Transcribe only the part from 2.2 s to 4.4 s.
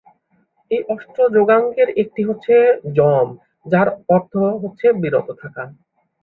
হচ্ছে যম যার অর্থ